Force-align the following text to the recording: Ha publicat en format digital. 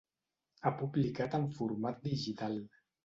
Ha 0.63 0.71
publicat 0.79 1.35
en 1.41 1.45
format 1.59 2.01
digital. 2.11 2.59